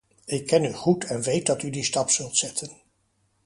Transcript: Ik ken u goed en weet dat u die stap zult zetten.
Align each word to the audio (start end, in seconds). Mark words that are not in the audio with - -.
Ik 0.25 0.47
ken 0.47 0.63
u 0.63 0.73
goed 0.73 1.03
en 1.05 1.21
weet 1.21 1.45
dat 1.45 1.63
u 1.63 1.69
die 1.69 1.83
stap 1.83 2.09
zult 2.09 2.37
zetten. 2.37 2.81